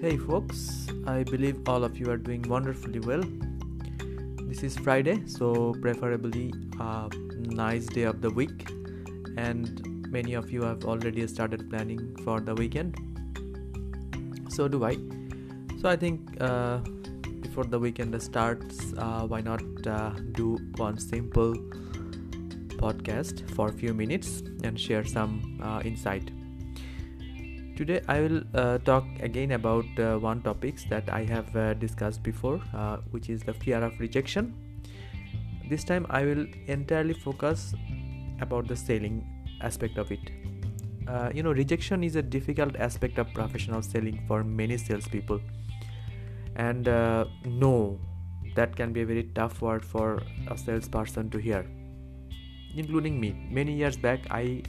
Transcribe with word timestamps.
Hey 0.00 0.16
folks, 0.16 0.86
I 1.08 1.24
believe 1.24 1.68
all 1.68 1.82
of 1.82 1.98
you 1.98 2.08
are 2.08 2.16
doing 2.16 2.42
wonderfully 2.42 3.00
well. 3.00 3.20
This 4.44 4.62
is 4.62 4.76
Friday, 4.76 5.26
so 5.26 5.74
preferably 5.82 6.54
a 6.78 7.10
nice 7.34 7.86
day 7.86 8.02
of 8.02 8.20
the 8.20 8.30
week, 8.30 8.70
and 9.36 10.08
many 10.08 10.34
of 10.34 10.52
you 10.52 10.62
have 10.62 10.84
already 10.84 11.26
started 11.26 11.68
planning 11.68 12.14
for 12.22 12.38
the 12.38 12.54
weekend. 12.54 12.94
So 14.48 14.68
do 14.68 14.84
I. 14.84 14.94
So 15.80 15.88
I 15.88 15.96
think 15.96 16.40
uh, 16.40 16.78
before 17.40 17.64
the 17.64 17.80
weekend 17.80 18.22
starts, 18.22 18.92
uh, 18.98 19.26
why 19.26 19.40
not 19.40 19.64
uh, 19.84 20.10
do 20.30 20.58
one 20.76 20.96
simple 20.96 21.54
podcast 22.84 23.50
for 23.56 23.70
a 23.70 23.72
few 23.72 23.94
minutes 23.94 24.44
and 24.62 24.78
share 24.78 25.04
some 25.04 25.58
uh, 25.60 25.82
insight 25.84 26.30
Today 27.78 28.00
I 28.08 28.20
will 28.22 28.42
uh, 28.54 28.78
talk 28.78 29.04
again 29.20 29.52
about 29.52 29.84
uh, 30.00 30.18
one 30.18 30.42
topics 30.42 30.84
that 30.90 31.08
I 31.08 31.22
have 31.26 31.54
uh, 31.54 31.74
discussed 31.74 32.24
before, 32.24 32.60
uh, 32.74 32.96
which 33.12 33.28
is 33.30 33.44
the 33.44 33.52
fear 33.52 33.80
of 33.80 34.00
rejection. 34.00 34.52
This 35.70 35.84
time 35.84 36.04
I 36.10 36.24
will 36.24 36.44
entirely 36.66 37.14
focus 37.14 37.74
about 38.40 38.66
the 38.66 38.74
selling 38.74 39.24
aspect 39.60 39.96
of 39.96 40.10
it. 40.10 40.18
Uh, 41.06 41.30
you 41.32 41.44
know, 41.44 41.52
rejection 41.52 42.02
is 42.02 42.16
a 42.16 42.22
difficult 42.22 42.74
aspect 42.74 43.16
of 43.16 43.32
professional 43.32 43.80
selling 43.80 44.24
for 44.26 44.42
many 44.42 44.76
salespeople, 44.76 45.40
and 46.56 46.88
uh, 46.88 47.26
no, 47.44 48.00
that 48.56 48.74
can 48.74 48.92
be 48.92 49.02
a 49.02 49.06
very 49.06 49.22
tough 49.36 49.62
word 49.62 49.84
for 49.84 50.20
a 50.48 50.58
salesperson 50.58 51.30
to 51.30 51.38
hear, 51.38 51.64
including 52.74 53.20
me. 53.20 53.36
Many 53.48 53.74
years 53.74 53.96
back, 53.96 54.26
I 54.32 54.64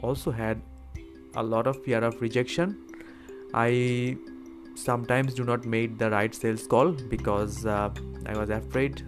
also 0.00 0.30
had 0.30 0.60
a 1.34 1.42
lot 1.42 1.66
of 1.66 1.82
fear 1.84 1.98
of 1.98 2.20
rejection. 2.20 2.76
I 3.54 4.16
sometimes 4.74 5.34
do 5.34 5.44
not 5.44 5.64
make 5.64 5.98
the 5.98 6.10
right 6.10 6.34
sales 6.34 6.66
call 6.66 6.92
because 6.92 7.66
uh, 7.66 7.90
i 8.26 8.36
was 8.36 8.50
afraid 8.50 9.02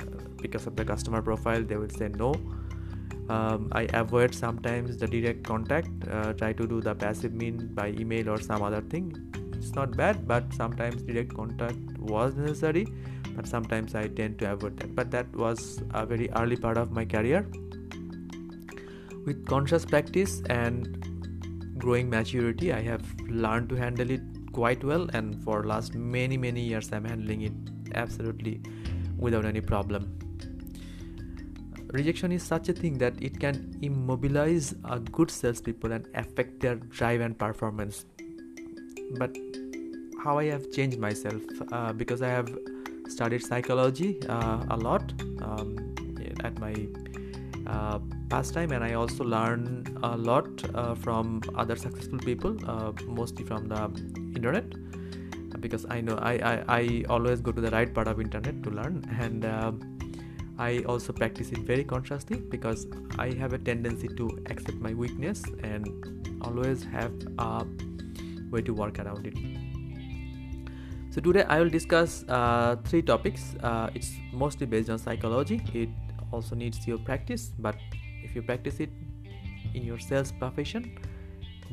uh, 0.00 0.28
because 0.40 0.66
of 0.66 0.76
the 0.76 0.84
customer 0.84 1.20
profile 1.20 1.62
they 1.62 1.76
will 1.76 1.90
say 1.90 2.08
no. 2.08 2.34
Um, 3.28 3.68
i 3.72 3.82
avoid 3.94 4.34
sometimes 4.34 4.96
the 4.96 5.06
direct 5.06 5.44
contact 5.44 5.88
uh, 6.10 6.32
try 6.32 6.52
to 6.52 6.66
do 6.66 6.80
the 6.80 6.94
passive 6.94 7.32
mean 7.32 7.68
by 7.74 7.88
email 7.88 8.30
or 8.30 8.40
some 8.40 8.62
other 8.62 8.80
thing. 8.80 9.14
It's 9.54 9.74
not 9.74 9.96
bad 9.96 10.26
but 10.26 10.52
sometimes 10.54 11.02
direct 11.02 11.34
contact 11.34 11.98
was 11.98 12.34
necessary 12.34 12.86
but 13.36 13.46
sometimes 13.46 13.94
i 13.94 14.08
tend 14.08 14.38
to 14.40 14.52
avoid 14.52 14.78
that. 14.78 14.94
But 14.94 15.10
that 15.10 15.30
was 15.36 15.82
a 15.94 16.06
very 16.06 16.30
early 16.30 16.56
part 16.56 16.76
of 16.76 16.92
my 16.92 17.04
career. 17.04 17.46
With 19.26 19.46
conscious 19.46 19.84
practice 19.84 20.42
and 20.48 21.09
growing 21.84 22.10
maturity 22.10 22.72
i 22.72 22.80
have 22.90 23.02
learned 23.46 23.68
to 23.68 23.76
handle 23.84 24.10
it 24.10 24.22
quite 24.52 24.82
well 24.84 25.08
and 25.14 25.42
for 25.44 25.64
last 25.72 25.94
many 25.94 26.36
many 26.36 26.62
years 26.72 26.92
i'm 26.92 27.04
handling 27.04 27.42
it 27.42 27.52
absolutely 27.94 28.60
without 29.20 29.44
any 29.44 29.60
problem. 29.60 30.16
Rejection 31.92 32.32
is 32.32 32.42
such 32.42 32.68
a 32.68 32.72
thing 32.72 32.98
that 32.98 33.20
it 33.20 33.38
can 33.40 33.78
immobilize 33.82 34.74
a 34.84 34.98
good 34.98 35.30
salespeople 35.30 35.92
and 35.92 36.06
affect 36.14 36.60
their 36.60 36.76
drive 36.76 37.20
and 37.20 37.36
performance. 37.38 38.04
But 39.18 39.36
how 40.22 40.38
i 40.38 40.44
have 40.44 40.70
changed 40.70 40.98
myself? 40.98 41.42
Uh, 41.72 41.92
because 41.92 42.22
i 42.22 42.28
have 42.28 42.48
studied 43.08 43.42
psychology 43.42 44.20
uh, 44.28 44.64
a 44.70 44.76
lot 44.76 45.12
um, 45.42 45.76
at 46.44 46.58
my 46.60 46.74
uh, 47.66 47.98
pastime 48.30 48.72
and 48.72 48.84
i 48.84 48.94
also 48.94 49.24
learn 49.24 49.62
a 50.02 50.16
lot 50.16 50.48
uh, 50.74 50.94
from 50.94 51.40
other 51.56 51.76
successful 51.76 52.18
people 52.18 52.56
uh, 52.68 52.92
mostly 53.06 53.44
from 53.44 53.68
the 53.68 53.82
internet 54.34 54.64
because 55.60 55.84
i 55.90 56.00
know 56.00 56.16
I, 56.16 56.32
I, 56.32 56.64
I 56.80 57.04
always 57.08 57.40
go 57.40 57.52
to 57.52 57.60
the 57.60 57.70
right 57.70 57.92
part 57.92 58.08
of 58.08 58.20
internet 58.20 58.62
to 58.62 58.70
learn 58.70 59.04
and 59.20 59.44
uh, 59.44 59.72
i 60.58 60.78
also 60.86 61.12
practice 61.12 61.50
it 61.52 61.58
very 61.58 61.84
consciously 61.84 62.36
because 62.36 62.86
i 63.18 63.30
have 63.32 63.52
a 63.52 63.58
tendency 63.58 64.08
to 64.08 64.30
accept 64.46 64.78
my 64.78 64.94
weakness 64.94 65.44
and 65.62 65.86
always 66.42 66.84
have 66.84 67.12
a 67.38 67.66
way 68.50 68.60
to 68.60 68.74
work 68.74 68.98
around 68.98 69.26
it. 69.26 69.34
So 71.10 71.20
today 71.20 71.44
i 71.44 71.60
will 71.60 71.68
discuss 71.68 72.24
uh, 72.28 72.76
three 72.84 73.02
topics. 73.02 73.54
Uh, 73.62 73.90
it's 73.94 74.12
mostly 74.32 74.66
based 74.66 74.90
on 74.90 74.98
psychology. 74.98 75.60
It 75.74 75.88
also 76.32 76.54
needs 76.54 76.86
your 76.86 76.98
practice 76.98 77.50
but 77.58 77.76
if 78.30 78.36
you 78.36 78.42
practice 78.42 78.80
it 78.80 78.90
in 79.74 79.82
your 79.82 79.98
sales 79.98 80.32
profession 80.32 80.98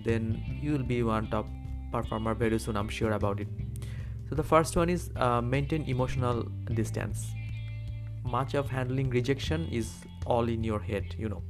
then 0.04 0.44
you 0.62 0.72
will 0.72 0.84
be 0.84 1.04
one 1.04 1.30
top 1.30 1.48
performer 1.92 2.34
very 2.34 2.60
soon 2.60 2.78
i'm 2.78 2.90
sure 2.90 3.14
about 3.14 3.40
it. 3.40 3.48
So 4.30 4.36
the 4.36 4.44
first 4.44 4.76
one 4.76 4.90
is 4.90 5.10
uh, 5.16 5.42
maintain 5.42 5.84
emotional 5.84 6.44
distance. 6.74 7.28
Much 8.26 8.56
of 8.56 8.70
handling 8.70 9.10
rejection 9.10 9.70
is 9.72 9.94
all 10.26 10.50
in 10.50 10.64
your 10.64 10.80
head 10.80 11.16
you 11.18 11.30
know. 11.30 11.42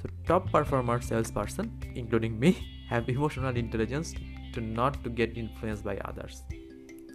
So 0.00 0.08
top 0.26 0.50
performer 0.52 1.00
salesperson 1.00 1.72
including 1.94 2.38
me 2.38 2.52
have 2.88 3.08
emotional 3.08 3.56
intelligence 3.56 4.14
to 4.52 4.60
not 4.60 5.02
to 5.04 5.10
get 5.10 5.36
influenced 5.36 5.84
by 5.84 5.96
others. 6.04 6.42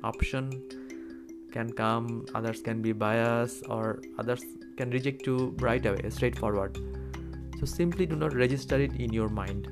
Option 0.03 0.51
can 1.53 1.71
come 1.71 2.25
others 2.35 2.61
can 2.61 2.81
be 2.81 2.91
biased 2.91 3.63
or 3.69 4.01
others 4.19 4.43
can 4.77 4.89
reject 4.91 5.25
you 5.27 5.55
right 5.59 5.85
away 5.85 6.09
straightforward. 6.09 6.77
So 7.59 7.65
simply 7.65 8.05
do 8.05 8.15
not 8.15 8.33
register 8.33 8.79
it 8.79 8.93
in 8.95 9.13
your 9.13 9.29
mind. 9.29 9.69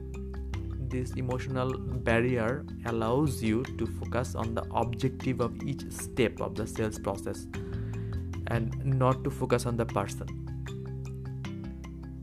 This 0.89 1.11
emotional 1.11 1.77
barrier 1.77 2.65
allows 2.85 3.41
you 3.41 3.63
to 3.63 3.85
focus 3.85 4.35
on 4.35 4.53
the 4.53 4.63
objective 4.73 5.39
of 5.39 5.61
each 5.63 5.89
step 5.91 6.41
of 6.41 6.55
the 6.55 6.67
sales 6.67 6.99
process 6.99 7.47
and 8.47 8.85
not 8.85 9.23
to 9.23 9.31
focus 9.31 9.65
on 9.65 9.77
the 9.77 9.85
person. 9.85 10.27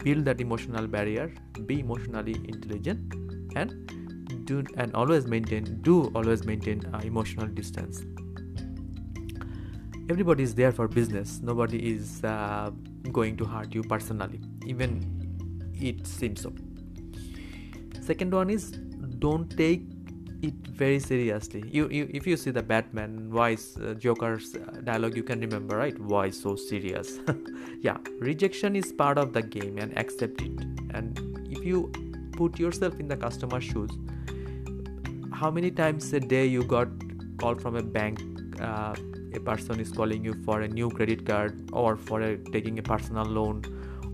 Build 0.05 0.25
that 0.27 0.41
emotional 0.41 0.87
barrier 0.87 1.33
be 1.67 1.81
emotionally 1.81 2.37
intelligent 2.45 3.15
and 3.57 4.45
do 4.45 4.65
and 4.77 4.95
always 4.95 5.27
maintain 5.27 5.65
do 5.83 6.11
always 6.15 6.45
maintain 6.45 6.85
uh, 6.95 7.01
emotional 7.05 7.47
distance 7.47 8.03
everybody 10.11 10.43
is 10.43 10.55
there 10.55 10.73
for 10.73 10.89
business. 10.89 11.41
Nobody 11.43 11.95
is 11.95 12.25
uh, 12.25 12.71
going 13.13 13.37
to 13.37 13.45
hurt 13.45 13.75
you 13.75 13.83
personally 13.83 14.41
even 14.67 15.15
it 15.75 16.07
seems 16.07 16.41
so. 16.43 16.53
Second 18.01 18.33
one 18.33 18.51
is 18.51 18.71
don't 19.19 19.55
take 19.57 19.83
it 20.41 20.55
very 20.69 20.99
seriously. 20.99 21.63
You, 21.67 21.89
you 21.91 22.09
if 22.13 22.27
you 22.27 22.37
see 22.37 22.51
the 22.51 22.63
batman 22.63 23.31
wise 23.31 23.77
uh, 23.77 23.95
joker's 23.95 24.55
uh, 24.55 24.81
dialogue 24.83 25.17
you 25.17 25.23
can 25.23 25.41
remember 25.41 25.77
right? 25.77 25.99
Why 25.99 26.31
so 26.31 26.57
serious? 26.57 27.19
Yeah 27.83 27.99
rejection 28.19 28.75
is 28.77 28.93
part 28.93 29.19
of 29.19 29.33
the 29.33 29.43
game 29.43 29.79
and 29.79 29.97
accept 29.99 30.41
it. 30.41 30.53
And 30.95 31.47
if 31.51 31.65
you 31.65 31.93
put 32.33 32.59
yourself 32.59 32.99
in 32.99 33.09
the 33.09 33.17
customer's 33.17 33.65
shoes 33.65 33.91
how 35.33 35.51
many 35.51 35.71
times 35.71 36.13
a 36.13 36.21
day 36.21 36.47
you 36.47 36.65
got 36.65 36.89
called 37.39 37.61
from 37.63 37.77
a 37.77 37.83
bank 37.83 38.21
uh, 38.61 38.95
a 39.35 39.41
person 39.41 39.81
is 39.81 39.93
calling 39.93 40.25
you 40.25 40.35
for 40.45 40.63
a 40.63 40.69
new 40.69 40.91
credit 40.91 41.27
card 41.27 41.71
or 41.73 41.97
for 41.97 42.21
a, 42.23 42.37
taking 42.37 42.79
a 42.79 42.83
personal 42.83 43.25
loan 43.25 43.63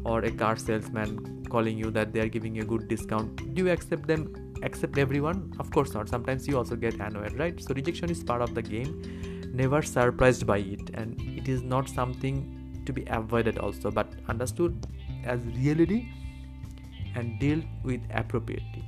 or 0.04 0.20
a 0.24 0.30
car 0.30 0.56
salesman 0.56 1.44
calling 1.48 1.78
you 1.78 1.90
that 1.90 2.12
they 2.12 2.20
are 2.20 2.28
giving 2.28 2.54
you 2.54 2.62
a 2.62 2.64
good 2.64 2.88
discount. 2.88 3.36
Do 3.54 3.64
you 3.64 3.70
accept 3.70 4.06
them 4.06 4.32
accept 4.62 4.98
everyone? 4.98 5.52
Of 5.58 5.70
course 5.70 5.94
not. 5.94 6.08
Sometimes 6.08 6.48
you 6.48 6.56
also 6.56 6.76
get 6.76 6.94
annoyed 6.94 7.38
right? 7.38 7.60
So 7.62 7.74
rejection 7.74 8.10
is 8.10 8.22
part 8.22 8.42
of 8.42 8.54
the 8.54 8.62
game. 8.62 9.50
Never 9.54 9.82
surprised 9.82 10.46
by 10.46 10.58
it. 10.58 10.90
And 10.94 11.20
it 11.20 11.48
is 11.48 11.62
not 11.62 11.88
something 11.88 12.82
to 12.86 12.92
be 12.92 13.04
avoided 13.08 13.58
also 13.58 13.90
but 13.90 14.12
understood 14.28 14.86
as 15.24 15.40
reality 15.44 16.08
and 17.14 17.38
dealt 17.40 17.64
with 17.82 18.02
appropriately. 18.12 18.84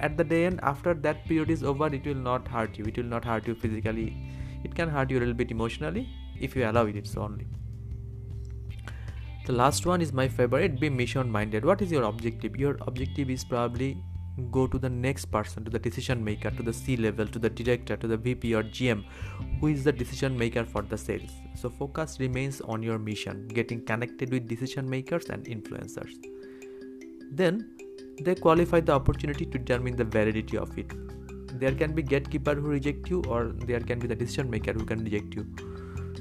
At 0.00 0.16
the 0.16 0.24
day 0.24 0.46
end 0.46 0.60
after 0.62 0.94
that 0.94 1.24
period 1.26 1.50
is 1.50 1.62
over 1.62 1.86
it 1.94 2.06
will 2.06 2.14
not 2.14 2.48
hurt 2.48 2.78
you. 2.78 2.84
It 2.86 2.96
will 2.96 3.04
not 3.04 3.24
hurt 3.24 3.46
you 3.46 3.54
physically 3.54 4.16
it 4.64 4.74
can 4.74 4.88
hurt 4.88 5.10
you 5.10 5.18
a 5.18 5.20
little 5.20 5.34
bit 5.34 5.50
emotionally 5.50 6.08
if 6.40 6.56
you 6.56 6.64
allow 6.68 6.86
it 6.86 6.96
it's 6.96 7.16
only. 7.16 7.46
The 9.46 9.52
last 9.52 9.86
one 9.86 10.00
is 10.00 10.12
my 10.12 10.28
favorite 10.28 10.80
be 10.80 10.88
mission 10.88 11.30
minded 11.30 11.64
what 11.64 11.82
is 11.82 11.90
your 11.90 12.04
objective? 12.04 12.56
Your 12.56 12.78
objective 12.86 13.30
is 13.30 13.44
probably 13.44 13.96
go 14.50 14.66
to 14.66 14.78
the 14.78 14.88
next 14.88 15.26
person 15.26 15.64
to 15.64 15.70
the 15.70 15.78
decision 15.78 16.24
maker 16.24 16.50
to 16.50 16.62
the 16.62 16.72
c 16.72 16.96
level 16.96 17.26
to 17.26 17.38
the 17.38 17.50
director 17.50 17.96
to 17.96 18.06
the 18.06 18.16
vp 18.16 18.54
or 18.54 18.62
gm 18.62 19.04
who 19.60 19.66
is 19.66 19.84
the 19.84 19.92
decision 19.92 20.38
maker 20.38 20.64
for 20.64 20.82
the 20.82 20.96
sales. 20.96 21.30
So 21.54 21.68
focus 21.68 22.18
remains 22.18 22.60
on 22.62 22.82
your 22.82 22.98
mission 22.98 23.48
getting 23.48 23.84
connected 23.84 24.30
with 24.30 24.48
decision 24.48 24.88
makers 24.88 25.26
and 25.26 25.44
influencers. 25.44 26.14
Then 27.30 27.76
they 28.20 28.34
qualify 28.34 28.80
the 28.80 28.92
opportunity 28.92 29.44
to 29.46 29.58
determine 29.58 29.96
the 29.96 30.04
validity 30.04 30.56
of 30.56 30.76
it 30.78 30.92
there 31.62 31.74
can 31.80 31.92
be 31.92 32.02
gatekeeper 32.02 32.54
who 32.54 32.68
reject 32.74 33.08
you 33.08 33.22
or 33.28 33.40
there 33.70 33.80
can 33.80 33.98
be 33.98 34.08
the 34.12 34.16
decision 34.16 34.50
maker 34.50 34.72
who 34.72 34.84
can 34.84 35.04
reject 35.04 35.34
you. 35.34 35.44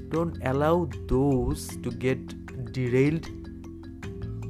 Don't 0.09 0.37
allow 0.45 0.89
those 1.07 1.67
to 1.83 1.91
get 1.91 2.71
derailed 2.73 3.27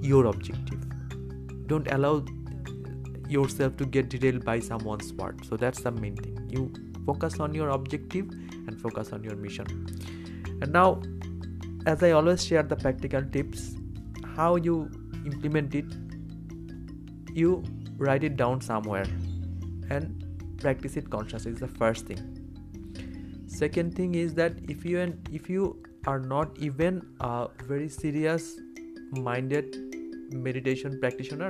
your 0.02 0.26
objective. 0.26 0.80
Don't 1.68 1.92
allow 1.92 2.26
yourself 3.30 3.78
to 3.78 3.86
get 3.86 4.10
derailed 4.10 4.44
by 4.44 4.60
someone's 4.60 5.14
word 5.14 5.46
so 5.46 5.56
that's 5.56 5.82
the 5.82 5.92
main 5.92 6.16
thing. 6.18 6.50
You 6.52 6.72
focus 7.06 7.40
on 7.40 7.54
your 7.54 7.70
objective 7.70 8.30
and 8.30 8.80
focus 8.82 9.14
on 9.14 9.24
your 9.24 9.36
mission. 9.36 9.68
And 10.62 10.74
now 10.74 11.02
as 11.88 12.04
i 12.04 12.12
always 12.12 12.44
share 12.46 12.62
the 12.62 12.76
practical 12.76 13.24
tips 13.36 13.76
how 14.36 14.56
you 14.56 14.76
implement 15.26 15.74
it 15.74 15.86
you 17.34 17.64
write 17.98 18.24
it 18.24 18.36
down 18.36 18.60
somewhere. 18.62 19.06
And 19.90 20.31
practice 20.62 20.98
it 20.98 21.10
consciously 21.10 21.52
is 21.52 21.60
the 21.60 21.68
first 21.68 22.06
thing. 22.06 22.22
Second 23.48 23.96
thing 23.96 24.16
is 24.16 24.34
that 24.36 24.54
if 24.69 24.86
you 24.86 25.00
and 25.00 25.30
if 25.31 25.50
you 25.50 25.81
are 26.08 26.19
not 26.19 26.58
even 26.58 27.02
a 27.19 27.48
very 27.68 27.90
serious 27.90 28.60
minded 29.12 29.75
meditation 30.31 31.00
practitioner 31.00 31.50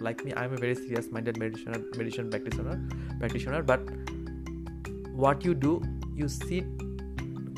like 0.00 0.24
me 0.24 0.32
i'm 0.42 0.52
a 0.52 0.56
very 0.56 0.74
serious 0.74 1.10
minded 1.10 1.36
meditation 1.36 1.84
meditation 1.96 2.30
practitioner 2.30 2.76
practitioner 3.18 3.62
but 3.62 3.80
what 5.24 5.44
you 5.44 5.54
do 5.54 5.72
you 6.14 6.28
sit 6.28 6.64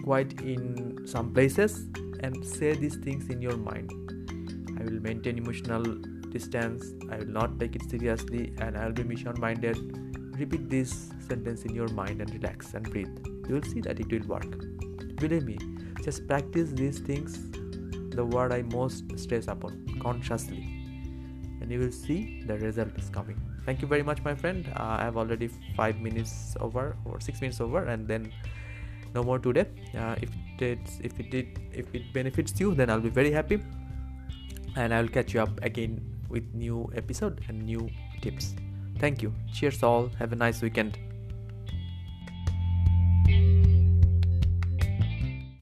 quite 0.02 0.40
in 0.40 1.06
some 1.06 1.32
places 1.32 1.86
and 2.20 2.44
say 2.44 2.74
these 2.74 2.96
things 2.96 3.28
in 3.28 3.40
your 3.40 3.56
mind. 3.56 3.90
I 4.78 4.84
will 4.84 5.00
maintain 5.00 5.38
emotional 5.38 5.82
distance 6.34 6.86
i 7.12 7.16
will 7.18 7.32
not 7.34 7.58
take 7.60 7.76
it 7.78 7.84
seriously 7.88 8.40
and 8.60 8.76
i 8.76 8.86
will 8.86 8.96
be 9.00 9.04
mission 9.10 9.36
minded 9.44 9.76
repeat 10.38 10.68
this 10.68 11.10
sentence 11.26 11.64
in 11.64 11.74
your 11.74 11.88
mind 11.88 12.20
and 12.20 12.32
relax 12.34 12.74
and 12.74 12.90
breathe. 12.90 13.16
You 13.48 13.56
will 13.56 13.62
see 13.62 13.80
that 13.82 14.00
it 14.00 14.10
will 14.10 14.26
work. 14.26 14.50
Believe 15.16 15.44
me 15.44 15.58
just 16.02 16.26
practice 16.28 16.70
these 16.70 16.98
things 16.98 17.50
the 18.14 18.24
word 18.24 18.52
i 18.52 18.62
most 18.62 19.18
stress 19.18 19.48
upon 19.48 19.84
consciously. 20.00 20.62
And 21.60 21.70
you 21.70 21.78
will 21.80 21.92
see 21.92 22.42
the 22.46 22.58
result 22.58 22.98
is 22.98 23.08
coming. 23.08 23.40
Thank 23.64 23.80
you 23.80 23.88
very 23.88 24.02
much 24.02 24.22
my 24.22 24.34
friend. 24.34 24.66
Uh, 24.76 24.96
i 25.00 25.04
have 25.04 25.16
already 25.16 25.48
five 25.76 26.00
minutes 26.00 26.56
over 26.60 26.96
or 27.04 27.20
six 27.20 27.40
minutes 27.40 27.60
over 27.60 27.84
and 27.84 28.06
then 28.06 28.32
no 29.14 29.22
more 29.22 29.38
today. 29.38 29.66
Uh, 29.96 30.16
if 30.20 30.30
it 30.60 30.78
if 31.02 31.18
it 31.18 31.30
did 31.30 31.58
if 31.72 31.94
it 31.94 32.12
benefits 32.12 32.60
you 32.60 32.74
then 32.74 32.90
i'll 32.90 33.06
be 33.08 33.14
very 33.22 33.32
happy. 33.32 33.60
And 34.76 34.92
i'll 34.92 35.08
catch 35.08 35.34
you 35.34 35.40
up 35.40 35.62
again 35.62 36.00
with 36.28 36.54
new 36.54 36.90
episode 36.94 37.40
and 37.48 37.62
new 37.62 37.88
tips 38.20 38.54
thank 38.98 39.22
you. 39.22 39.32
Cheers 39.52 39.82
all. 39.82 40.10
Have 40.18 40.32
a 40.32 40.36
nice 40.36 40.62
weekend 40.62 40.98